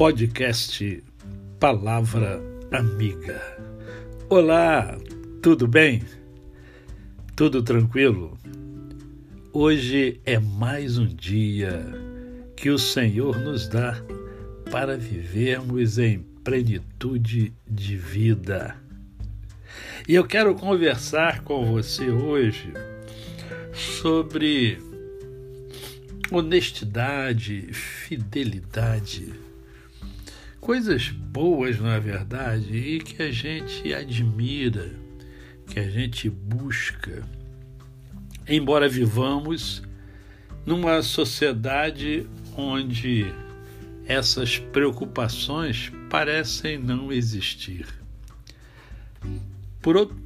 [0.00, 1.04] podcast
[1.58, 2.40] Palavra
[2.72, 3.38] Amiga.
[4.30, 4.98] Olá,
[5.42, 6.02] tudo bem?
[7.36, 8.38] Tudo tranquilo?
[9.52, 11.84] Hoje é mais um dia
[12.56, 14.02] que o Senhor nos dá
[14.70, 18.74] para vivermos em plenitude de vida.
[20.08, 22.72] E eu quero conversar com você hoje
[23.74, 24.78] sobre
[26.32, 29.49] honestidade, fidelidade.
[30.60, 34.90] Coisas boas, na é verdade, e que a gente admira,
[35.66, 37.22] que a gente busca.
[38.46, 39.82] Embora vivamos
[40.66, 43.26] numa sociedade onde
[44.06, 47.86] essas preocupações parecem não existir.
[49.80, 50.16] Por outro,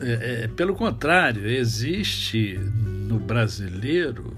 [0.00, 4.35] é, é, pelo contrário, existe no brasileiro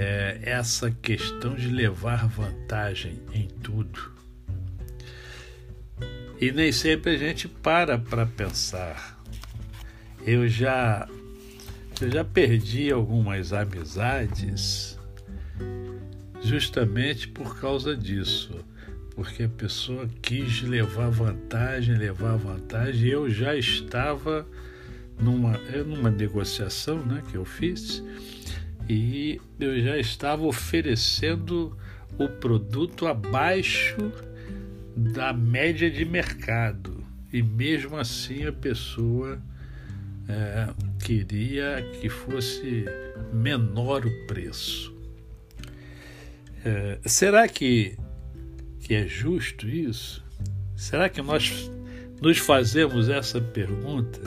[0.00, 4.12] é, essa questão de levar vantagem em tudo.
[6.40, 9.20] E nem sempre a gente para para pensar.
[10.24, 11.08] Eu já
[12.00, 14.96] eu já perdi algumas amizades
[16.44, 18.64] justamente por causa disso,
[19.16, 24.46] porque a pessoa quis levar vantagem, levar vantagem, e eu já estava
[25.20, 28.00] numa, numa negociação né, que eu fiz
[28.88, 31.76] e eu já estava oferecendo
[32.18, 34.12] o produto abaixo
[34.96, 39.40] da média de mercado e mesmo assim a pessoa
[40.28, 40.68] é,
[41.04, 42.84] queria que fosse
[43.32, 44.94] menor o preço.
[46.64, 47.96] É, será que,
[48.80, 50.24] que é justo isso?
[50.74, 51.70] Será que nós
[52.20, 54.20] nos fazemos essa pergunta?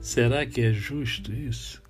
[0.00, 1.82] Será que é justo isso?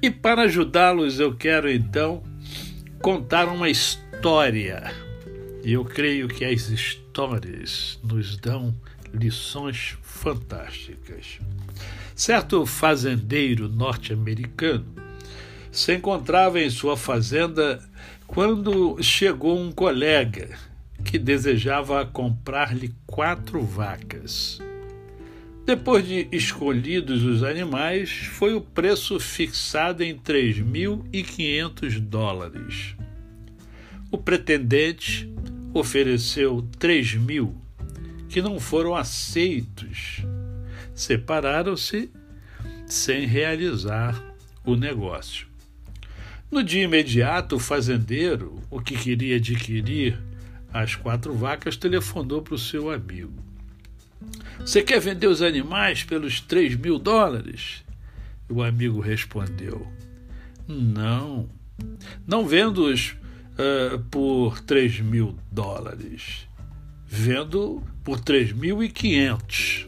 [0.00, 2.22] E para ajudá-los, eu quero então
[3.02, 4.94] contar uma história.
[5.64, 8.72] E eu creio que as histórias nos dão
[9.12, 11.40] lições fantásticas.
[12.14, 14.86] Certo fazendeiro norte-americano
[15.72, 17.82] se encontrava em sua fazenda
[18.26, 20.56] quando chegou um colega
[21.04, 24.60] que desejava comprar-lhe quatro vacas.
[25.68, 32.96] Depois de escolhidos os animais, foi o preço fixado em 3.500 dólares.
[34.10, 35.30] O pretendente
[35.74, 37.54] ofereceu 3 mil,
[38.30, 40.22] que não foram aceitos.
[40.94, 42.10] Separaram-se
[42.86, 44.18] sem realizar
[44.64, 45.46] o negócio.
[46.50, 50.18] No dia imediato, o fazendeiro, o que queria adquirir
[50.72, 53.47] as quatro vacas, telefonou para o seu amigo.
[54.60, 57.84] Você quer vender os animais pelos 3 mil dólares?
[58.48, 59.86] O amigo respondeu:
[60.66, 61.48] Não,
[62.26, 63.16] não vendo-os
[63.54, 66.48] uh, por 3 mil dólares.
[67.06, 69.86] Vendo por 3.500.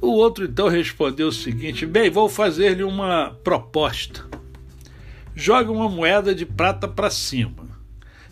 [0.00, 4.26] O outro então respondeu o seguinte: Bem, vou fazer-lhe uma proposta.
[5.34, 7.68] Jogue uma moeda de prata para cima.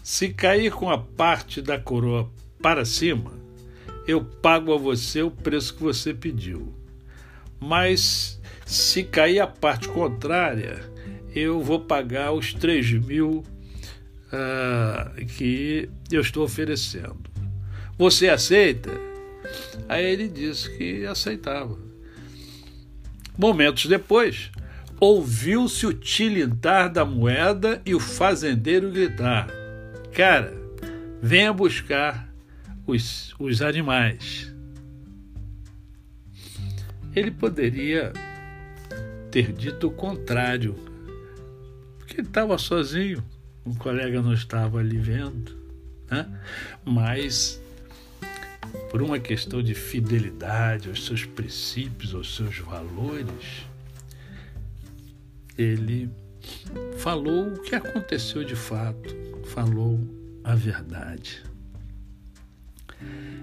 [0.03, 3.32] Se cair com a parte da coroa para cima,
[4.06, 6.72] eu pago a você o preço que você pediu.
[7.59, 10.81] Mas se cair a parte contrária,
[11.34, 13.44] eu vou pagar os 3 mil
[14.33, 17.31] uh, que eu estou oferecendo.
[17.99, 18.91] Você aceita?
[19.89, 21.78] Aí ele disse que aceitava.
[23.38, 24.50] Momentos depois,
[25.00, 29.49] ouviu-se o tilintar da moeda e o fazendeiro gritar:
[30.12, 30.55] Cara,
[31.23, 32.25] venha buscar
[32.87, 34.53] os, os animais.
[37.15, 38.13] Ele poderia
[39.31, 40.75] ter dito o contrário,
[41.99, 43.23] porque ele estava sozinho,
[43.65, 45.57] o colega não estava ali vendo,
[46.11, 46.27] né?
[46.85, 47.61] mas
[48.91, 53.67] por uma questão de fidelidade aos seus princípios, aos seus valores,
[55.59, 56.11] ele
[56.99, 59.17] falou o que aconteceu de fato,
[59.47, 59.99] falou
[60.44, 61.43] a verdade.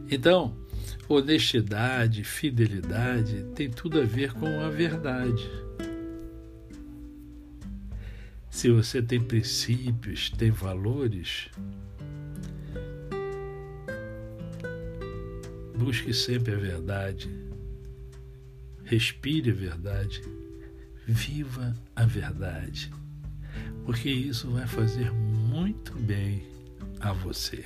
[0.09, 0.55] Então,
[1.07, 5.49] honestidade, fidelidade tem tudo a ver com a verdade.
[8.49, 11.49] Se você tem princípios, tem valores,
[15.75, 17.29] busque sempre a verdade,
[18.85, 20.21] respire a verdade,
[21.07, 22.91] viva a verdade,
[23.85, 26.43] porque isso vai fazer muito bem
[26.99, 27.65] a você.